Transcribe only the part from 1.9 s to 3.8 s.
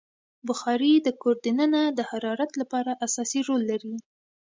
د حرارت لپاره اساسي رول